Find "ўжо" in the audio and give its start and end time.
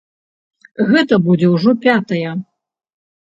1.55-1.73